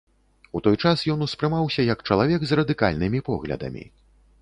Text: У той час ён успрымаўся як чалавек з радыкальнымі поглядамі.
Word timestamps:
У 0.59 0.61
той 0.67 0.79
час 0.85 1.03
ён 1.15 1.19
успрымаўся 1.27 1.87
як 1.93 2.03
чалавек 2.09 2.41
з 2.49 2.61
радыкальнымі 2.63 3.25
поглядамі. 3.33 3.91